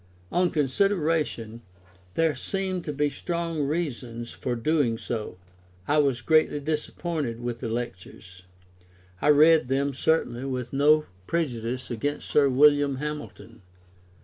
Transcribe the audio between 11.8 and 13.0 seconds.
against Sir William